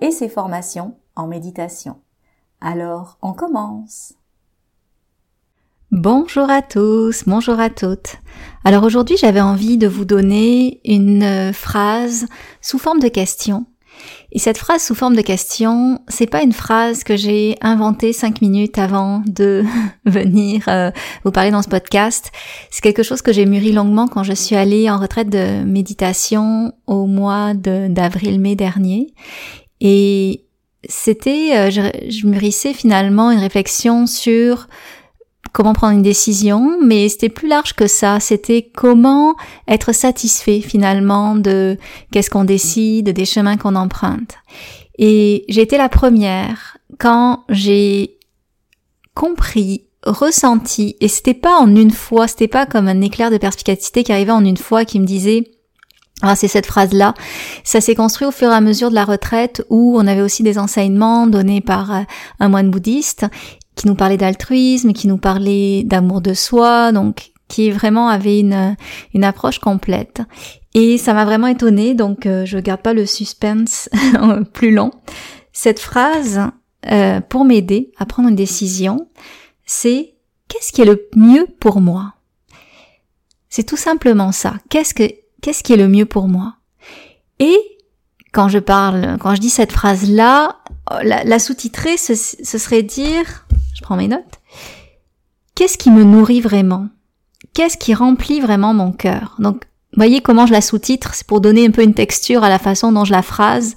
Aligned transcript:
et 0.00 0.10
ses 0.10 0.28
formations 0.28 0.96
en 1.16 1.26
méditation. 1.26 1.96
Alors, 2.60 3.18
on 3.22 3.32
commence. 3.32 4.14
Bonjour 5.90 6.50
à 6.50 6.60
tous, 6.60 7.24
bonjour 7.26 7.58
à 7.58 7.70
toutes. 7.70 8.16
Alors 8.64 8.84
aujourd'hui, 8.84 9.16
j'avais 9.16 9.40
envie 9.40 9.78
de 9.78 9.88
vous 9.88 10.04
donner 10.04 10.80
une 10.84 11.52
phrase 11.54 12.26
sous 12.60 12.78
forme 12.78 13.00
de 13.00 13.08
question. 13.08 13.64
Et 14.30 14.38
cette 14.38 14.58
phrase 14.58 14.82
sous 14.82 14.94
forme 14.94 15.16
de 15.16 15.22
question, 15.22 16.00
c'est 16.08 16.26
pas 16.26 16.42
une 16.42 16.52
phrase 16.52 17.04
que 17.04 17.16
j'ai 17.16 17.56
inventée 17.62 18.12
cinq 18.12 18.42
minutes 18.42 18.78
avant 18.78 19.22
de 19.26 19.64
venir 20.04 20.64
euh, 20.68 20.90
vous 21.24 21.32
parler 21.32 21.50
dans 21.50 21.62
ce 21.62 21.68
podcast. 21.68 22.30
C'est 22.70 22.82
quelque 22.82 23.02
chose 23.02 23.22
que 23.22 23.32
j'ai 23.32 23.46
mûri 23.46 23.72
longuement 23.72 24.06
quand 24.06 24.22
je 24.22 24.34
suis 24.34 24.56
allée 24.56 24.90
en 24.90 24.98
retraite 24.98 25.30
de 25.30 25.64
méditation 25.64 26.74
au 26.86 27.06
mois 27.06 27.54
d'avril-mai 27.54 28.54
dernier. 28.56 29.14
Et 29.80 30.44
c'était, 30.88 31.56
euh, 31.56 31.70
je, 31.70 31.82
je 32.08 32.26
mûrissais 32.26 32.74
finalement 32.74 33.30
une 33.30 33.40
réflexion 33.40 34.06
sur 34.06 34.68
comment 35.52 35.72
prendre 35.72 35.94
une 35.94 36.02
décision, 36.02 36.78
mais 36.82 37.08
c'était 37.08 37.28
plus 37.28 37.48
large 37.48 37.74
que 37.74 37.86
ça. 37.86 38.20
C'était 38.20 38.70
comment 38.74 39.34
être 39.66 39.92
satisfait 39.92 40.60
finalement 40.60 41.34
de 41.34 41.76
qu'est-ce 42.12 42.30
qu'on 42.30 42.44
décide, 42.44 43.10
des 43.10 43.24
chemins 43.24 43.56
qu'on 43.56 43.74
emprunte. 43.74 44.34
Et 44.98 45.44
j'ai 45.48 45.62
été 45.62 45.78
la 45.78 45.88
première 45.88 46.76
quand 46.98 47.44
j'ai 47.48 48.18
compris, 49.14 49.86
ressenti, 50.04 50.96
et 51.00 51.08
c'était 51.08 51.34
pas 51.34 51.58
en 51.58 51.74
une 51.74 51.90
fois, 51.90 52.28
c'était 52.28 52.48
pas 52.48 52.66
comme 52.66 52.88
un 52.88 53.00
éclair 53.00 53.30
de 53.30 53.36
perspicacité 53.36 54.04
qui 54.04 54.12
arrivait 54.12 54.32
en 54.32 54.44
une 54.44 54.56
fois 54.56 54.84
qui 54.84 55.00
me 55.00 55.06
disait 55.06 55.44
ah, 56.22 56.34
c'est 56.34 56.48
cette 56.48 56.66
phrase-là. 56.66 57.14
Ça 57.64 57.80
s'est 57.80 57.94
construit 57.94 58.26
au 58.26 58.32
fur 58.32 58.50
et 58.50 58.54
à 58.54 58.60
mesure 58.60 58.90
de 58.90 58.94
la 58.94 59.04
retraite 59.04 59.64
où 59.70 59.96
on 59.96 60.06
avait 60.06 60.20
aussi 60.20 60.42
des 60.42 60.58
enseignements 60.58 61.26
donnés 61.26 61.60
par 61.60 61.94
euh, 61.94 62.02
un 62.40 62.48
moine 62.48 62.70
bouddhiste 62.70 63.26
qui 63.76 63.86
nous 63.86 63.94
parlait 63.94 64.16
d'altruisme, 64.16 64.92
qui 64.92 65.06
nous 65.06 65.18
parlait 65.18 65.84
d'amour 65.84 66.20
de 66.20 66.34
soi, 66.34 66.90
donc 66.90 67.30
qui 67.46 67.70
vraiment 67.70 68.08
avait 68.08 68.40
une, 68.40 68.76
une 69.14 69.24
approche 69.24 69.60
complète. 69.60 70.22
Et 70.74 70.98
ça 70.98 71.14
m'a 71.14 71.24
vraiment 71.24 71.46
étonnée, 71.46 71.94
donc 71.94 72.26
euh, 72.26 72.44
je 72.44 72.58
garde 72.58 72.82
pas 72.82 72.92
le 72.92 73.06
suspense 73.06 73.88
plus 74.52 74.72
long. 74.72 74.90
Cette 75.52 75.80
phrase, 75.80 76.40
euh, 76.90 77.20
pour 77.20 77.44
m'aider 77.44 77.92
à 77.98 78.06
prendre 78.06 78.28
une 78.28 78.36
décision, 78.36 79.08
c'est 79.64 80.14
qu'est-ce 80.48 80.72
qui 80.72 80.82
est 80.82 80.84
le 80.84 81.08
mieux 81.14 81.46
pour 81.60 81.80
moi? 81.80 82.14
C'est 83.48 83.64
tout 83.64 83.76
simplement 83.76 84.32
ça. 84.32 84.54
Qu'est-ce 84.68 84.94
que 84.94 85.04
qu'est-ce 85.42 85.62
qui 85.62 85.72
est 85.72 85.76
le 85.76 85.88
mieux 85.88 86.06
pour 86.06 86.28
moi? 86.28 86.54
Et 87.38 87.56
quand 88.32 88.48
je 88.48 88.58
parle, 88.58 89.16
quand 89.20 89.34
je 89.34 89.40
dis 89.40 89.50
cette 89.50 89.72
phrase-là, 89.72 90.56
la, 91.02 91.38
sous-titrer, 91.38 91.96
ce, 91.96 92.14
ce 92.14 92.58
serait 92.58 92.82
dire, 92.82 93.46
je 93.74 93.82
prends 93.82 93.96
mes 93.96 94.08
notes, 94.08 94.40
qu'est-ce 95.54 95.78
qui 95.78 95.90
me 95.90 96.04
nourrit 96.04 96.40
vraiment? 96.40 96.88
Qu'est-ce 97.54 97.76
qui 97.76 97.94
remplit 97.94 98.40
vraiment 98.40 98.74
mon 98.74 98.92
cœur? 98.92 99.36
Donc, 99.38 99.64
voyez 99.96 100.20
comment 100.20 100.46
je 100.46 100.52
la 100.52 100.60
sous-titre, 100.60 101.14
c'est 101.14 101.26
pour 101.26 101.40
donner 101.40 101.66
un 101.66 101.70
peu 101.70 101.82
une 101.82 101.94
texture 101.94 102.44
à 102.44 102.48
la 102.48 102.58
façon 102.58 102.92
dont 102.92 103.04
je 103.04 103.12
la 103.12 103.22
phrase. 103.22 103.74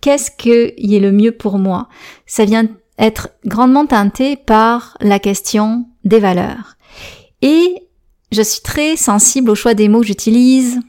Qu'est-ce 0.00 0.30
qui 0.30 0.50
est 0.50 1.00
le 1.00 1.12
mieux 1.12 1.32
pour 1.32 1.58
moi? 1.58 1.88
Ça 2.26 2.44
vient 2.44 2.66
être 2.98 3.30
grandement 3.44 3.86
teinté 3.86 4.36
par 4.36 4.96
la 5.00 5.18
question 5.18 5.86
des 6.04 6.20
valeurs. 6.20 6.76
Et 7.42 7.88
je 8.32 8.42
suis 8.42 8.62
très 8.62 8.96
sensible 8.96 9.50
au 9.50 9.54
choix 9.54 9.74
des 9.74 9.88
mots 9.88 10.00
que 10.00 10.06
j'utilise, 10.06 10.80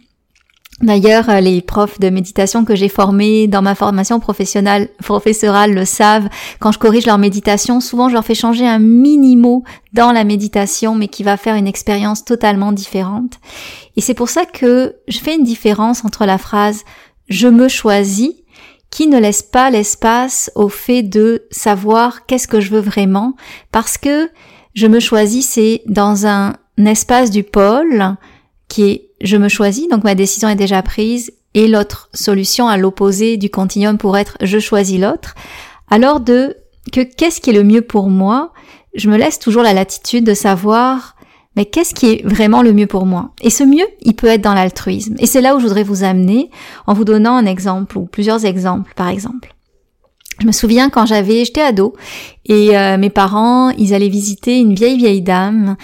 D'ailleurs, 0.82 1.30
euh, 1.30 1.42
les 1.42 1.62
profs 1.62 2.00
de 2.00 2.10
méditation 2.10 2.64
que 2.64 2.76
j'ai 2.76 2.88
formés 2.88 3.48
dans 3.48 3.62
ma 3.62 3.76
formation 3.76 4.20
professionnelle, 4.20 4.90
professorale 5.04 5.74
le 5.74 5.84
savent. 5.84 6.30
Quand 6.60 6.72
je 6.72 6.80
corrige 6.80 7.06
leur 7.06 7.18
méditation, 7.18 7.82
souvent 7.82 8.08
je 8.08 8.14
leur 8.14 8.24
fais 8.24 8.36
changer 8.36 8.66
un 8.66 8.80
mini-mot 8.80 9.64
dans 9.94 10.12
la 10.12 10.24
méditation, 10.24 10.96
mais 10.96 11.10
qui 11.10 11.24
va 11.24 11.36
faire 11.36 11.56
une 11.56 11.68
expérience 11.68 12.24
totalement 12.24 12.72
différente. 12.72 13.40
Et 13.98 14.02
c'est 14.02 14.14
pour 14.14 14.30
ça 14.30 14.46
que 14.46 14.96
je 15.08 15.20
fais 15.20 15.36
une 15.36 15.44
différence 15.44 16.06
entre 16.06 16.26
la 16.26 16.38
phrase 16.38 16.84
je 17.30 17.48
me 17.48 17.68
choisis 17.68 18.34
qui 18.90 19.08
ne 19.08 19.20
laisse 19.20 19.44
pas 19.44 19.70
l'espace 19.70 20.52
au 20.56 20.68
fait 20.68 21.04
de 21.04 21.44
savoir 21.52 22.26
qu'est-ce 22.26 22.48
que 22.48 22.60
je 22.60 22.72
veux 22.72 22.80
vraiment, 22.80 23.36
parce 23.72 23.98
que 23.98 24.30
je 24.74 24.88
me 24.88 25.00
choisis, 25.00 25.48
c'est 25.48 25.84
dans 25.86 26.26
un 26.26 26.56
espace 26.78 27.30
du 27.30 27.44
pôle 27.44 28.16
qui 28.68 28.90
est 28.90 29.09
je 29.22 29.38
me 29.38 29.50
choisis, 29.50 29.88
donc 29.88 30.04
ma 30.04 30.16
décision 30.16 30.50
est 30.50 30.56
déjà 30.56 30.82
prise, 30.82 31.32
et 31.54 31.68
l'autre 31.68 32.10
solution 32.14 32.68
à 32.68 32.78
l'opposé 32.78 33.38
du 33.38 33.50
continuum 33.50 33.98
pour 33.98 34.18
être 34.18 34.38
je 34.42 34.60
choisis 34.60 35.00
l'autre, 35.00 35.36
alors 35.90 36.20
de 36.20 36.58
que 36.92 37.02
qu'est-ce 37.02 37.42
qui 37.42 37.50
est 37.50 37.54
le 37.54 37.64
mieux 37.64 37.82
pour 37.82 38.10
moi, 38.10 38.54
je 38.96 39.10
me 39.10 39.18
laisse 39.18 39.40
toujours 39.40 39.64
la 39.64 39.74
latitude 39.74 40.26
de 40.26 40.34
savoir 40.34 41.16
mais 41.56 41.66
qu'est-ce 41.66 41.94
qui 41.94 42.06
est 42.06 42.26
vraiment 42.26 42.62
le 42.62 42.72
mieux 42.72 42.88
pour 42.88 43.06
moi? 43.06 43.32
Et 43.42 43.50
ce 43.50 43.64
mieux, 43.64 43.88
il 44.02 44.16
peut 44.16 44.28
être 44.28 44.42
dans 44.42 44.54
l'altruisme. 44.54 45.16
Et 45.20 45.26
c'est 45.26 45.42
là 45.42 45.56
où 45.56 45.60
je 45.60 45.66
voudrais 45.66 45.84
vous 45.84 46.04
amener 46.04 46.52
en 46.88 46.94
vous 46.94 47.04
donnant 47.04 47.36
un 47.36 47.46
exemple 47.46 47.98
ou 47.98 48.06
plusieurs 48.06 48.46
exemples 48.46 48.94
par 48.96 49.10
exemple. 49.10 49.54
Je 50.40 50.48
me 50.48 50.54
souviens 50.54 50.90
quand 50.90 51.06
j'avais, 51.06 51.44
j'étais 51.44 51.62
ado 51.62 51.96
et 52.46 52.78
euh, 52.78 52.98
mes 52.98 53.10
parents, 53.10 53.72
ils 53.72 53.94
allaient 53.94 54.08
visiter 54.08 54.58
une 54.58 54.74
vieille 54.74 54.98
vieille 54.98 55.22
dame 55.22 55.76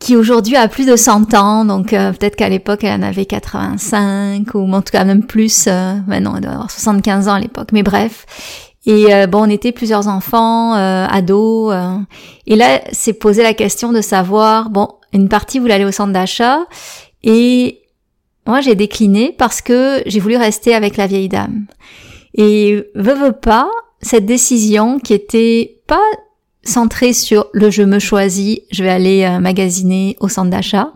qui 0.00 0.16
aujourd'hui 0.16 0.56
a 0.56 0.66
plus 0.66 0.86
de 0.86 0.96
100 0.96 1.34
ans, 1.34 1.64
donc 1.64 1.92
euh, 1.92 2.10
peut-être 2.12 2.34
qu'à 2.34 2.48
l'époque 2.48 2.82
elle 2.82 2.98
en 3.00 3.06
avait 3.06 3.26
85 3.26 4.54
ou 4.54 4.72
en 4.72 4.80
tout 4.80 4.90
cas 4.90 5.04
même 5.04 5.24
plus, 5.24 5.66
euh, 5.68 5.94
maintenant 6.06 6.34
elle 6.36 6.42
doit 6.42 6.52
avoir 6.52 6.70
75 6.70 7.28
ans 7.28 7.34
à 7.34 7.40
l'époque, 7.40 7.68
mais 7.72 7.84
bref. 7.84 8.26
Et 8.86 9.14
euh, 9.14 9.26
bon, 9.26 9.42
on 9.46 9.50
était 9.50 9.72
plusieurs 9.72 10.08
enfants, 10.08 10.74
euh, 10.74 11.06
ados, 11.06 11.74
et 12.46 12.56
là 12.56 12.80
c'est 12.92 13.12
posé 13.12 13.42
la 13.42 13.52
question 13.52 13.92
de 13.92 14.00
savoir, 14.00 14.70
bon, 14.70 14.88
une 15.12 15.28
partie 15.28 15.58
voulait 15.58 15.74
aller 15.74 15.84
au 15.84 15.92
centre 15.92 16.14
d'achat, 16.14 16.60
et 17.22 17.82
moi 18.46 18.62
j'ai 18.62 18.74
décliné 18.74 19.34
parce 19.36 19.60
que 19.60 20.02
j'ai 20.06 20.18
voulu 20.18 20.38
rester 20.38 20.74
avec 20.74 20.96
la 20.96 21.06
vieille 21.06 21.28
dame. 21.28 21.66
Et 22.32 22.84
veut 22.94 23.14
veut 23.14 23.32
pas, 23.32 23.68
cette 24.00 24.24
décision 24.24 24.98
qui 24.98 25.12
était 25.12 25.82
pas 25.86 26.00
centré 26.62 27.12
sur 27.12 27.46
le 27.52 27.70
je 27.70 27.82
me 27.82 27.98
choisis, 27.98 28.60
je 28.70 28.82
vais 28.82 28.90
aller 28.90 29.24
euh, 29.24 29.40
magasiner 29.40 30.16
au 30.20 30.28
centre 30.28 30.50
d'achat. 30.50 30.92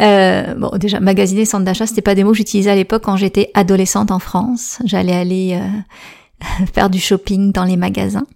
Euh, 0.00 0.54
bon, 0.54 0.70
déjà, 0.78 1.00
magasiner, 1.00 1.44
centre 1.44 1.64
d'achat, 1.64 1.86
c'était 1.86 2.02
pas 2.02 2.14
des 2.14 2.24
mots 2.24 2.30
que 2.30 2.38
j'utilisais 2.38 2.70
à 2.70 2.74
l'époque 2.74 3.02
quand 3.04 3.16
j'étais 3.16 3.50
adolescente 3.54 4.10
en 4.10 4.18
France. 4.18 4.78
J'allais 4.84 5.14
aller 5.14 5.58
euh, 5.60 6.64
faire 6.72 6.90
du 6.90 6.98
shopping 6.98 7.52
dans 7.52 7.64
les 7.64 7.76
magasins. 7.76 8.26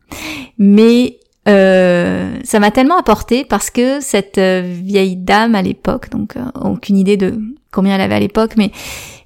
Mais 0.59 1.19
euh, 1.49 2.37
ça 2.45 2.59
m'a 2.61 2.71
tellement 2.71 2.99
apporté 2.99 3.45
parce 3.45 3.71
que 3.71 4.01
cette 4.01 4.39
vieille 4.39 5.17
dame 5.17 5.55
à 5.55 5.63
l'époque, 5.63 6.11
donc 6.11 6.35
aucune 6.61 6.97
idée 6.97 7.17
de 7.17 7.39
combien 7.71 7.95
elle 7.95 8.01
avait 8.01 8.15
à 8.15 8.21
l'époque, 8.21 8.53
mais 8.57 8.71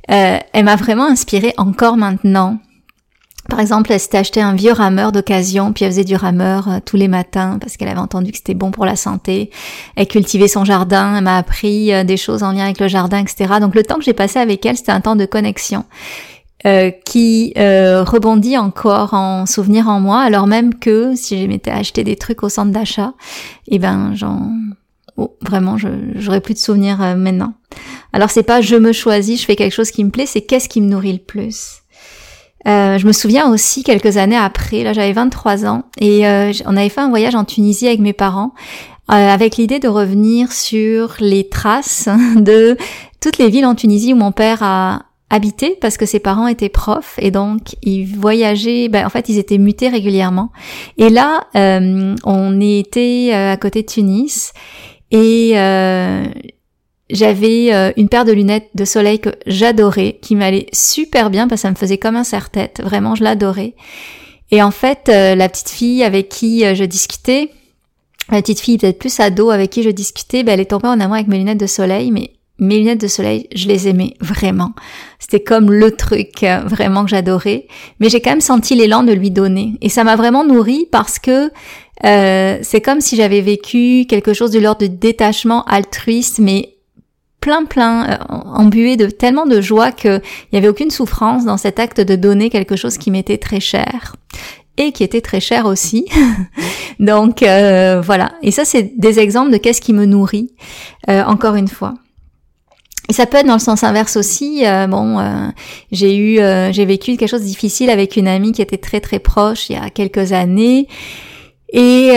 elle 0.08 0.64
m'a 0.64 0.76
vraiment 0.76 1.06
inspirée 1.06 1.52
encore 1.58 1.96
maintenant 1.96 2.58
par 3.48 3.60
exemple, 3.60 3.90
elle 3.92 3.98
s'était 3.98 4.18
acheté 4.18 4.42
un 4.42 4.54
vieux 4.54 4.72
rameur 4.72 5.10
d'occasion, 5.10 5.72
puis 5.72 5.86
elle 5.86 5.90
faisait 5.90 6.04
du 6.04 6.16
rameur 6.16 6.68
euh, 6.68 6.78
tous 6.84 6.98
les 6.98 7.08
matins 7.08 7.58
parce 7.58 7.78
qu'elle 7.78 7.88
avait 7.88 7.98
entendu 7.98 8.30
que 8.30 8.36
c'était 8.36 8.54
bon 8.54 8.70
pour 8.70 8.84
la 8.84 8.94
santé. 8.94 9.50
Elle 9.96 10.06
cultivait 10.06 10.48
son 10.48 10.66
jardin, 10.66 11.16
elle 11.16 11.24
m'a 11.24 11.38
appris 11.38 11.92
euh, 11.94 12.04
des 12.04 12.18
choses 12.18 12.42
en 12.42 12.52
lien 12.52 12.64
avec 12.64 12.78
le 12.78 12.88
jardin, 12.88 13.18
etc. 13.18 13.54
Donc 13.58 13.74
le 13.74 13.84
temps 13.84 13.96
que 13.96 14.04
j'ai 14.04 14.12
passé 14.12 14.38
avec 14.38 14.66
elle, 14.66 14.76
c'était 14.76 14.92
un 14.92 15.00
temps 15.00 15.16
de 15.16 15.24
connexion. 15.24 15.84
Euh, 16.66 16.90
qui 16.90 17.52
rebondit 17.56 18.58
encore 18.58 19.14
en 19.14 19.46
souvenir 19.46 19.88
en 19.88 20.00
moi, 20.00 20.20
alors 20.20 20.48
même 20.48 20.74
que 20.74 21.14
si 21.14 21.40
je 21.40 21.46
m'étais 21.46 21.70
acheté 21.70 22.02
des 22.02 22.16
trucs 22.16 22.42
au 22.42 22.48
centre 22.48 22.72
d'achat, 22.72 23.12
eh 23.68 23.78
ben 23.78 24.12
j'en 24.14 24.50
oh, 25.16 25.36
vraiment 25.40 25.76
j'aurais 26.16 26.40
plus 26.40 26.54
de 26.54 26.58
souvenirs 26.58 26.98
maintenant. 27.16 27.54
Alors 28.12 28.30
c'est 28.30 28.42
pas 28.42 28.60
je 28.60 28.74
me 28.74 28.92
choisis, 28.92 29.40
je 29.40 29.46
fais 29.46 29.54
quelque 29.54 29.72
chose 29.72 29.92
qui 29.92 30.02
me 30.02 30.10
plaît, 30.10 30.26
c'est 30.26 30.42
qu'est-ce 30.42 30.68
qui 30.68 30.80
me 30.80 30.88
nourrit 30.88 31.12
le 31.12 31.18
plus? 31.20 31.82
Euh, 32.68 32.98
je 32.98 33.06
me 33.06 33.12
souviens 33.12 33.50
aussi 33.50 33.82
quelques 33.82 34.16
années 34.16 34.36
après, 34.36 34.82
là 34.82 34.92
j'avais 34.92 35.12
23 35.12 35.66
ans, 35.66 35.84
et 36.00 36.26
euh, 36.26 36.52
on 36.66 36.76
avait 36.76 36.88
fait 36.88 37.00
un 37.00 37.08
voyage 37.08 37.34
en 37.34 37.44
Tunisie 37.44 37.86
avec 37.86 38.00
mes 38.00 38.12
parents, 38.12 38.52
euh, 39.10 39.14
avec 39.14 39.56
l'idée 39.56 39.78
de 39.78 39.88
revenir 39.88 40.52
sur 40.52 41.16
les 41.20 41.48
traces 41.48 42.08
de 42.36 42.76
toutes 43.20 43.38
les 43.38 43.48
villes 43.48 43.66
en 43.66 43.74
Tunisie 43.74 44.12
où 44.12 44.16
mon 44.16 44.32
père 44.32 44.62
a, 44.62 45.02
habité 45.30 45.76
parce 45.80 45.96
que 45.96 46.06
ses 46.06 46.20
parents 46.20 46.46
étaient 46.46 46.68
profs 46.68 47.16
et 47.18 47.30
donc 47.30 47.76
ils 47.82 48.04
voyageaient, 48.04 48.88
ben, 48.88 49.04
en 49.04 49.10
fait 49.10 49.28
ils 49.28 49.38
étaient 49.38 49.58
mutés 49.58 49.88
régulièrement. 49.88 50.50
Et 50.96 51.10
là, 51.10 51.46
euh, 51.56 52.14
on 52.24 52.60
était 52.60 53.30
euh, 53.32 53.52
à 53.52 53.56
côté 53.56 53.82
de 53.82 53.86
Tunis 53.86 54.52
et 55.10 55.52
euh, 55.56 56.24
j'avais 57.10 57.92
une 57.96 58.08
paire 58.08 58.24
de 58.24 58.32
lunettes 58.32 58.68
de 58.74 58.84
soleil 58.84 59.18
que 59.18 59.30
j'adorais, 59.46 60.18
qui 60.20 60.36
m'allait 60.36 60.66
super 60.72 61.30
bien 61.30 61.48
parce 61.48 61.60
que 61.60 61.62
ça 61.62 61.70
me 61.70 61.76
faisait 61.76 61.98
comme 61.98 62.16
un 62.16 62.24
serre-tête, 62.24 62.80
vraiment 62.82 63.14
je 63.14 63.24
l'adorais. 63.24 63.74
Et 64.50 64.62
en 64.62 64.70
fait, 64.70 65.08
la 65.08 65.48
petite 65.48 65.70
fille 65.70 66.02
avec 66.02 66.28
qui 66.28 66.60
je 66.74 66.84
discutais, 66.84 67.50
la 68.30 68.42
petite 68.42 68.60
fille 68.60 68.78
peut-être 68.78 68.98
plus 68.98 69.20
ado 69.20 69.50
avec 69.50 69.70
qui 69.70 69.82
je 69.82 69.90
discutais, 69.90 70.42
ben, 70.42 70.52
elle 70.52 70.60
est 70.60 70.66
tombée 70.66 70.88
en 70.88 71.00
amour 71.00 71.14
avec 71.14 71.28
mes 71.28 71.38
lunettes 71.38 71.60
de 71.60 71.66
soleil, 71.66 72.10
mais 72.10 72.32
mes 72.58 72.78
lunettes 72.78 73.00
de 73.00 73.08
soleil, 73.08 73.48
je 73.54 73.68
les 73.68 73.88
aimais 73.88 74.14
vraiment. 74.20 74.72
C'était 75.18 75.42
comme 75.42 75.70
le 75.70 75.92
truc 75.92 76.42
euh, 76.42 76.60
vraiment 76.64 77.04
que 77.04 77.10
j'adorais. 77.10 77.66
Mais 78.00 78.08
j'ai 78.08 78.20
quand 78.20 78.30
même 78.30 78.40
senti 78.40 78.74
l'élan 78.74 79.04
de 79.04 79.12
lui 79.12 79.30
donner. 79.30 79.74
Et 79.80 79.88
ça 79.88 80.04
m'a 80.04 80.16
vraiment 80.16 80.44
nourri 80.44 80.88
parce 80.90 81.18
que 81.18 81.50
euh, 82.04 82.58
c'est 82.62 82.80
comme 82.80 83.00
si 83.00 83.16
j'avais 83.16 83.40
vécu 83.40 84.06
quelque 84.08 84.32
chose 84.32 84.50
de 84.50 84.58
l'ordre 84.58 84.82
de 84.82 84.86
détachement 84.86 85.64
altruiste, 85.64 86.40
mais 86.40 86.74
plein 87.40 87.64
plein, 87.64 88.10
euh, 88.10 88.16
embué 88.28 88.96
de 88.96 89.06
tellement 89.06 89.46
de 89.46 89.60
joie 89.60 89.92
qu'il 89.92 90.20
n'y 90.52 90.58
avait 90.58 90.68
aucune 90.68 90.90
souffrance 90.90 91.44
dans 91.44 91.56
cet 91.56 91.78
acte 91.78 92.00
de 92.00 92.16
donner 92.16 92.50
quelque 92.50 92.76
chose 92.76 92.98
qui 92.98 93.10
m'était 93.10 93.38
très 93.38 93.60
cher 93.60 94.16
et 94.76 94.92
qui 94.92 95.04
était 95.04 95.20
très 95.20 95.40
cher 95.40 95.66
aussi. 95.66 96.06
Donc 97.00 97.42
euh, 97.42 98.00
voilà. 98.00 98.32
Et 98.42 98.50
ça, 98.50 98.64
c'est 98.64 98.92
des 98.98 99.18
exemples 99.18 99.50
de 99.50 99.56
qu'est-ce 99.56 99.80
qui 99.80 99.92
me 99.92 100.04
nourrit. 100.04 100.50
encore 101.08 101.54
une 101.54 101.68
fois. 101.68 101.94
Et 103.08 103.14
ça 103.14 103.24
peut 103.26 103.38
être 103.38 103.46
dans 103.46 103.54
le 103.54 103.58
sens 103.58 103.84
inverse 103.84 104.16
aussi. 104.16 104.66
Euh, 104.66 104.86
bon, 104.86 105.18
euh, 105.18 105.48
j'ai 105.90 106.14
eu, 106.14 106.40
euh, 106.40 106.70
j'ai 106.72 106.84
vécu 106.84 107.16
quelque 107.16 107.30
chose 107.30 107.40
de 107.40 107.46
difficile 107.46 107.88
avec 107.88 108.16
une 108.16 108.28
amie 108.28 108.52
qui 108.52 108.60
était 108.60 108.76
très 108.76 109.00
très 109.00 109.18
proche 109.18 109.70
il 109.70 109.76
y 109.76 109.78
a 109.78 109.88
quelques 109.88 110.32
années. 110.32 110.86
Et 111.72 112.12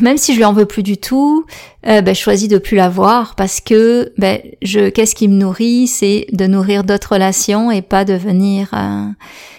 même 0.00 0.16
si 0.16 0.32
je 0.32 0.38
lui 0.38 0.44
en 0.44 0.52
veux 0.54 0.64
plus 0.64 0.82
du 0.82 0.96
tout, 0.96 1.44
ben, 1.82 2.06
je 2.06 2.14
choisis 2.14 2.48
de 2.48 2.58
plus 2.58 2.76
la 2.76 2.88
voir 2.88 3.34
parce 3.34 3.60
que 3.60 4.12
ben, 4.16 4.40
je, 4.62 4.88
qu'est-ce 4.88 5.14
qui 5.14 5.28
me 5.28 5.34
nourrit, 5.34 5.86
c'est 5.86 6.26
de 6.32 6.46
nourrir 6.46 6.82
d'autres 6.82 7.12
relations 7.12 7.70
et 7.70 7.82
pas 7.82 8.06
de 8.06 8.14
venir, 8.14 8.70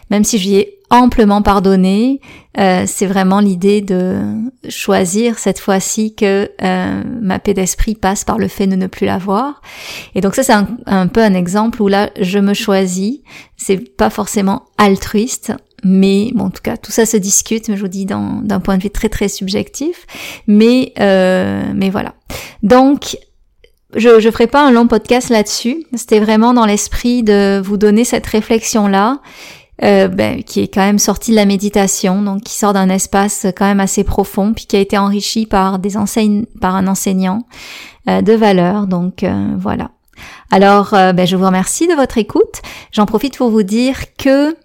même 0.09 0.23
si 0.23 0.39
je 0.39 0.47
lui 0.47 0.55
ai 0.55 0.75
amplement 0.89 1.41
pardonné. 1.41 2.21
Euh, 2.57 2.83
c'est 2.87 3.05
vraiment 3.05 3.39
l'idée 3.39 3.81
de 3.81 4.17
choisir 4.69 5.39
cette 5.39 5.59
fois-ci 5.59 6.15
que 6.15 6.49
euh, 6.61 7.03
ma 7.21 7.39
paix 7.39 7.53
d'esprit 7.53 7.95
passe 7.95 8.23
par 8.23 8.37
le 8.37 8.47
fait 8.47 8.67
de 8.67 8.75
ne 8.75 8.87
plus 8.87 9.05
l'avoir. 9.05 9.61
Et 10.13 10.21
donc 10.21 10.35
ça 10.35 10.43
c'est 10.43 10.53
un, 10.85 11.07
peu 11.07 11.21
un 11.21 11.33
exemple 11.33 11.81
où 11.81 11.87
là 11.87 12.11
je 12.19 12.39
me 12.39 12.53
choisis. 12.53 13.19
C'est 13.57 13.97
pas 13.97 14.09
forcément 14.09 14.63
altruiste, 14.77 15.53
mais 15.87 16.31
bon, 16.33 16.45
en 16.45 16.49
tout 16.49 16.63
cas 16.63 16.77
tout 16.77 16.91
ça 16.91 17.05
se 17.05 17.15
discute. 17.15 17.69
Mais 17.69 17.77
je 17.77 17.81
vous 17.81 17.87
dis 17.87 18.05
d'un 18.05 18.59
point 18.59 18.75
de 18.75 18.81
vue 18.81 18.89
très 18.89 19.07
très 19.07 19.27
subjectif. 19.27 20.07
Mais 20.47 20.93
euh, 20.99 21.63
mais 21.75 21.91
voilà. 21.91 22.15
Donc 22.63 23.17
je 23.95 24.19
je 24.19 24.31
ferai 24.31 24.47
pas 24.47 24.65
un 24.65 24.71
long 24.71 24.87
podcast 24.87 25.29
là-dessus. 25.29 25.85
C'était 25.93 26.19
vraiment 26.19 26.55
dans 26.55 26.65
l'esprit 26.65 27.21
de 27.21 27.61
vous 27.63 27.77
donner 27.77 28.03
cette 28.03 28.25
réflexion 28.25 28.87
là 28.87 29.21
euh, 29.83 30.07
ben, 30.07 30.41
qui 30.43 30.61
est 30.61 30.73
quand 30.73 30.81
même 30.81 30.97
sorti 30.97 31.29
de 31.29 31.35
la 31.35 31.45
méditation, 31.45 32.23
donc 32.23 32.41
qui 32.41 32.55
sort 32.55 32.73
d'un 32.73 32.89
espace 32.89 33.45
quand 33.55 33.65
même 33.65 33.79
assez 33.79 34.03
profond, 34.03 34.53
puis 34.53 34.65
qui 34.65 34.77
a 34.77 34.79
été 34.79 34.97
enrichi 34.97 35.45
par 35.45 35.77
des 35.77 35.97
enseignes, 35.97 36.45
par 36.61 36.75
un 36.75 36.87
enseignant 36.87 37.45
euh, 38.09 38.23
de 38.23 38.33
valeur. 38.33 38.87
Donc 38.87 39.23
voilà. 39.57 39.91
Alors, 40.49 40.91
ben, 40.91 41.27
je 41.27 41.35
vous 41.35 41.45
remercie 41.45 41.87
de 41.87 41.93
votre 41.93 42.17
écoute. 42.17 42.61
J'en 42.91 43.05
profite 43.05 43.37
pour 43.37 43.49
vous 43.49 43.63
dire 43.63 44.15
que 44.17 44.55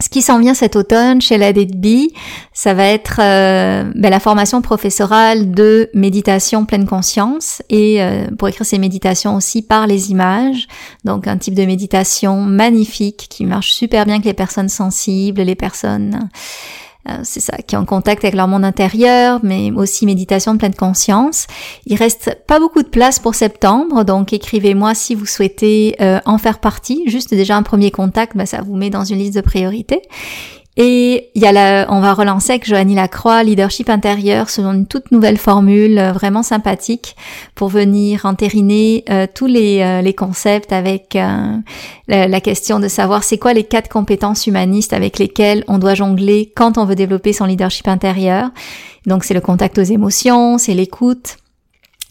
ce 0.00 0.08
qui 0.08 0.22
s'en 0.22 0.38
vient 0.38 0.54
cet 0.54 0.76
automne 0.76 1.20
chez 1.20 1.36
la 1.38 1.52
DDB, 1.52 2.12
ça 2.52 2.74
va 2.74 2.86
être 2.86 3.20
euh, 3.20 3.90
ben, 3.94 4.10
la 4.10 4.20
formation 4.20 4.62
professorale 4.62 5.50
de 5.50 5.90
méditation 5.94 6.64
pleine 6.64 6.86
conscience 6.86 7.62
et 7.68 8.02
euh, 8.02 8.26
pour 8.38 8.48
écrire 8.48 8.66
ces 8.66 8.78
méditations 8.78 9.36
aussi 9.36 9.62
par 9.62 9.86
les 9.86 10.10
images. 10.10 10.66
Donc 11.04 11.26
un 11.26 11.36
type 11.36 11.54
de 11.54 11.64
méditation 11.64 12.40
magnifique 12.40 13.26
qui 13.28 13.44
marche 13.44 13.72
super 13.72 14.06
bien 14.06 14.14
avec 14.14 14.24
les 14.24 14.34
personnes 14.34 14.70
sensibles, 14.70 15.42
les 15.42 15.54
personnes 15.54 16.28
c'est 17.22 17.40
ça, 17.40 17.56
qui 17.58 17.74
est 17.74 17.78
en 17.78 17.84
contact 17.84 18.24
avec 18.24 18.34
leur 18.34 18.46
monde 18.46 18.64
intérieur, 18.64 19.40
mais 19.42 19.70
aussi 19.72 20.06
méditation 20.06 20.54
de 20.54 20.58
pleine 20.58 20.74
conscience. 20.74 21.46
Il 21.86 21.96
reste 21.96 22.38
pas 22.46 22.60
beaucoup 22.60 22.82
de 22.82 22.88
place 22.88 23.18
pour 23.18 23.34
septembre, 23.34 24.04
donc 24.04 24.32
écrivez-moi 24.32 24.94
si 24.94 25.14
vous 25.14 25.26
souhaitez 25.26 25.96
euh, 26.00 26.20
en 26.24 26.38
faire 26.38 26.58
partie. 26.58 27.02
Juste 27.06 27.30
déjà 27.30 27.56
un 27.56 27.62
premier 27.62 27.90
contact, 27.90 28.36
bah, 28.36 28.46
ça 28.46 28.60
vous 28.62 28.76
met 28.76 28.90
dans 28.90 29.04
une 29.04 29.18
liste 29.18 29.34
de 29.34 29.40
priorités. 29.40 30.02
Et 30.76 31.30
il 31.34 31.42
y 31.42 31.46
a 31.46 31.52
la, 31.52 31.86
on 31.90 32.00
va 32.00 32.14
relancer 32.14 32.52
avec 32.52 32.66
Joannie 32.66 32.94
Lacroix, 32.94 33.42
leadership 33.42 33.90
intérieur, 33.90 34.48
selon 34.48 34.72
une 34.72 34.86
toute 34.86 35.10
nouvelle 35.10 35.36
formule 35.36 35.98
euh, 35.98 36.12
vraiment 36.12 36.44
sympathique 36.44 37.16
pour 37.56 37.68
venir 37.68 38.24
entériner 38.24 39.04
euh, 39.10 39.26
tous 39.32 39.46
les, 39.46 39.80
euh, 39.80 40.00
les, 40.00 40.14
concepts 40.14 40.72
avec 40.72 41.14
la, 41.14 42.26
la, 42.28 42.40
question 42.40 42.78
de 42.78 42.86
savoir 42.86 43.24
c'est 43.24 43.36
quoi 43.36 43.52
les 43.52 43.64
quatre 43.64 43.88
compétences 43.88 44.46
humanistes 44.46 44.92
avec 44.92 45.18
lesquelles 45.18 45.64
on 45.66 45.78
doit 45.78 45.94
jongler 45.94 46.52
quand 46.54 46.78
on 46.78 46.84
veut 46.84 46.94
développer 46.94 47.32
son 47.32 47.46
leadership 47.46 47.88
intérieur. 47.88 48.50
Donc 49.06 49.24
c'est 49.24 49.34
le 49.34 49.40
contact 49.40 49.78
aux 49.78 49.82
émotions, 49.82 50.56
c'est 50.56 50.74
l'écoute, 50.74 51.36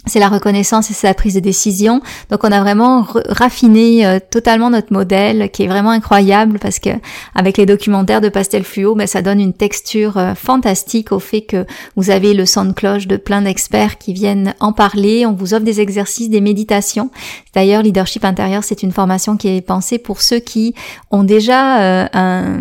c'est 0.10 0.20
la 0.20 0.30
reconnaissance 0.30 0.90
et 0.92 0.94
c'est 0.94 1.08
la 1.08 1.14
prise 1.14 1.36
de 1.36 1.40
décision. 1.40 2.02
Donc 2.30 2.44
on 2.44 2.52
a 2.52 2.60
vraiment 2.60 3.06
raffiné 3.28 4.06
euh, 4.06 4.20
totalement 4.20 4.70
notre 4.70 4.92
modèle 4.94 5.50
qui 5.52 5.64
est 5.64 5.68
vraiment 5.68 5.92
incroyable 5.92 6.60
parce 6.60 6.80
que 6.80 6.90
avec 7.36 7.58
les 7.58 7.66
documentaires 7.66 8.22
de 8.22 8.30
pastel 8.30 8.64
fluo, 8.64 8.96
ben, 8.96 9.08
ça 9.08 9.22
donne 9.22 9.40
une 9.40 9.54
texture 9.54 10.18
euh, 10.18 10.36
fantastique 10.36 11.12
au 11.12 11.20
fait 11.20 11.42
que 11.42 11.66
vous 11.96 12.10
avez 12.10 12.34
le 12.34 12.46
son 12.46 12.66
de 12.66 12.74
cloche 12.74 13.08
de 13.08 13.18
plein 13.18 13.42
d'experts 13.42 13.98
qui 13.98 14.14
viennent 14.14 14.54
en 14.60 14.74
parler. 14.74 15.26
On 15.26 15.34
vous 15.34 15.54
offre 15.54 15.66
des 15.66 15.82
exercices, 15.82 16.30
des 16.30 16.42
méditations. 16.42 17.10
D'ailleurs, 17.54 17.82
leadership 17.84 18.26
intérieur, 18.26 18.64
c'est 18.64 18.84
une 18.84 18.92
formation 18.92 19.38
qui 19.38 19.50
est 19.50 19.62
pensée 19.62 19.98
pour 19.98 20.22
ceux 20.22 20.40
qui 20.40 20.74
ont 21.12 21.24
déjà 21.24 21.82
euh, 21.82 22.08
un, 22.14 22.60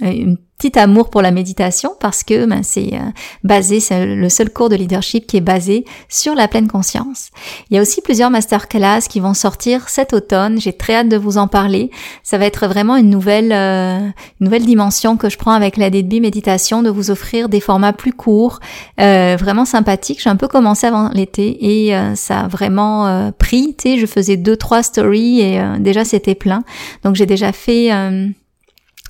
une 0.00 0.36
petit 0.58 0.78
amour 0.78 1.10
pour 1.10 1.22
la 1.22 1.30
méditation 1.30 1.94
parce 2.00 2.24
que 2.24 2.46
ben, 2.46 2.62
c'est 2.62 2.94
euh, 2.94 3.10
basé, 3.44 3.80
c'est 3.80 4.06
le 4.06 4.28
seul 4.28 4.50
cours 4.50 4.68
de 4.68 4.76
leadership 4.76 5.26
qui 5.26 5.36
est 5.36 5.42
basé 5.42 5.84
sur 6.08 6.34
la 6.34 6.48
pleine 6.48 6.68
conscience. 6.68 7.30
Il 7.68 7.76
y 7.76 7.78
a 7.78 7.82
aussi 7.82 8.00
plusieurs 8.00 8.30
masterclass 8.30 9.02
qui 9.08 9.20
vont 9.20 9.34
sortir 9.34 9.88
cet 9.88 10.12
automne. 10.12 10.58
J'ai 10.58 10.72
très 10.72 10.94
hâte 10.94 11.08
de 11.08 11.16
vous 11.16 11.36
en 11.36 11.46
parler. 11.46 11.90
Ça 12.22 12.38
va 12.38 12.46
être 12.46 12.66
vraiment 12.66 12.96
une 12.96 13.10
nouvelle, 13.10 13.52
euh, 13.52 13.98
une 13.98 14.44
nouvelle 14.44 14.64
dimension 14.64 15.16
que 15.16 15.28
je 15.28 15.36
prends 15.36 15.52
avec 15.52 15.76
la 15.76 15.90
DB 15.90 16.20
méditation, 16.20 16.82
de 16.82 16.90
vous 16.90 17.10
offrir 17.10 17.48
des 17.48 17.60
formats 17.60 17.92
plus 17.92 18.12
courts, 18.12 18.60
euh, 19.00 19.36
vraiment 19.38 19.66
sympathiques. 19.66 20.22
J'ai 20.22 20.30
un 20.30 20.36
peu 20.36 20.48
commencé 20.48 20.86
avant 20.86 21.10
l'été 21.10 21.86
et 21.86 21.94
ça 22.14 22.40
a 22.40 22.48
vraiment 22.48 23.30
pris. 23.38 23.74
Tu 23.76 23.90
sais, 23.90 23.98
je 23.98 24.06
faisais 24.06 24.36
deux 24.36 24.56
trois 24.56 24.82
stories 24.82 25.40
et 25.40 25.60
déjà 25.80 26.04
c'était 26.04 26.34
plein. 26.34 26.62
Donc 27.04 27.14
j'ai 27.14 27.26
déjà 27.26 27.52
fait 27.52 27.90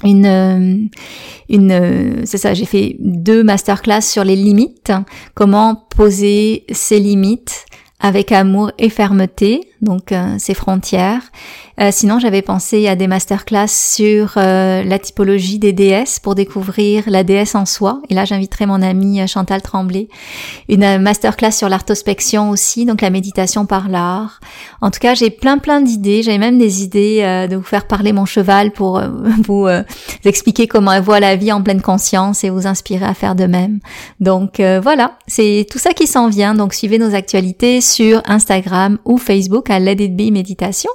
une 0.04 0.26
euh, 0.26 0.76
une 1.48 1.72
euh, 1.72 2.22
c'est 2.24 2.38
ça 2.38 2.54
j'ai 2.54 2.66
fait 2.66 2.96
deux 3.00 3.42
masterclass 3.42 4.02
sur 4.02 4.24
les 4.24 4.36
limites. 4.36 4.92
Comment 5.34 5.86
poser 5.96 6.64
ses 6.70 7.00
limites 7.00 7.66
avec 8.00 8.32
amour 8.32 8.72
et 8.78 8.90
fermeté. 8.90 9.60
Donc 9.80 10.12
euh, 10.12 10.36
ses 10.38 10.54
frontières 10.54 11.22
euh, 11.78 11.90
sinon, 11.92 12.18
j'avais 12.18 12.40
pensé 12.40 12.88
à 12.88 12.96
des 12.96 13.06
masterclass 13.06 13.68
sur 13.68 14.34
euh, 14.36 14.82
la 14.82 14.98
typologie 14.98 15.58
des 15.58 15.74
déesses 15.74 16.18
pour 16.18 16.34
découvrir 16.34 17.04
la 17.06 17.22
déesse 17.22 17.54
en 17.54 17.66
soi. 17.66 18.00
Et 18.08 18.14
là, 18.14 18.24
j'inviterai 18.24 18.64
mon 18.64 18.80
amie 18.80 19.20
euh, 19.20 19.26
Chantal 19.26 19.60
Tremblay. 19.60 20.08
Une 20.70 20.98
masterclass 20.98 21.52
sur 21.52 21.68
l'artospection 21.68 22.48
aussi, 22.48 22.86
donc 22.86 23.02
la 23.02 23.10
méditation 23.10 23.66
par 23.66 23.88
l'art. 23.88 24.40
En 24.80 24.90
tout 24.90 25.00
cas, 25.00 25.14
j'ai 25.14 25.28
plein 25.28 25.58
plein 25.58 25.82
d'idées. 25.82 26.22
J'avais 26.22 26.38
même 26.38 26.58
des 26.58 26.82
idées 26.82 27.46
de 27.50 27.56
vous 27.56 27.62
faire 27.62 27.86
parler 27.86 28.12
mon 28.12 28.24
cheval 28.24 28.72
pour 28.72 29.00
vous 29.46 29.66
expliquer 30.24 30.66
comment 30.66 30.92
elle 30.92 31.02
voit 31.02 31.20
la 31.20 31.36
vie 31.36 31.52
en 31.52 31.62
pleine 31.62 31.82
conscience 31.82 32.44
et 32.44 32.50
vous 32.50 32.66
inspirer 32.66 33.04
à 33.04 33.14
faire 33.14 33.34
de 33.34 33.44
même. 33.44 33.80
Donc 34.20 34.60
voilà, 34.60 35.18
c'est 35.26 35.66
tout 35.70 35.78
ça 35.78 35.92
qui 35.92 36.06
s'en 36.06 36.28
vient. 36.28 36.54
Donc 36.54 36.74
suivez 36.74 36.98
nos 36.98 37.14
actualités 37.14 37.80
sur 37.80 38.22
Instagram 38.26 38.98
ou 39.04 39.18
Facebook 39.18 39.70
à 39.70 39.78
Let 39.78 40.04
It 40.04 40.32
Méditation. 40.32 40.90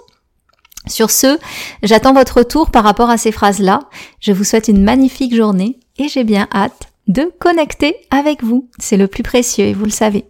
Sur 0.88 1.12
ce, 1.12 1.38
j'attends 1.84 2.14
votre 2.14 2.38
retour 2.38 2.72
par 2.72 2.84
rapport 2.84 3.10
à 3.10 3.18
ces 3.18 3.32
phrases-là. 3.32 3.82
Je 4.20 4.32
vous 4.32 4.44
souhaite 4.44 4.68
une 4.68 4.84
magnifique 4.84 5.36
journée 5.36 5.80
et 5.98 6.08
j'ai 6.08 6.24
bien 6.24 6.48
hâte 6.54 6.88
de 7.08 7.32
connecter 7.40 7.96
avec 8.10 8.44
vous. 8.44 8.70
C'est 8.80 8.98
le 8.98 9.08
plus 9.08 9.24
précieux 9.24 9.66
et 9.66 9.74
vous 9.74 9.86
le 9.86 9.92
savez. 9.92 10.26